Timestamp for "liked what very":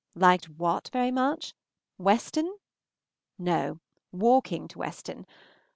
0.15-1.11